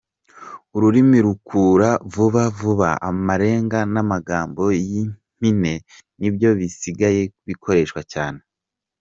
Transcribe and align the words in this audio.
Ururimi 0.75 1.17
rukura 1.25 1.89
vuba 2.13 2.43
vuba, 2.57 2.89
amarenga 3.09 3.79
n’amagambo 3.93 4.63
y’impine 4.89 5.73
nibyo 6.19 6.49
bisigaye 6.59 7.21
bikoreshwa 7.47 8.01
cyane. 8.13 8.41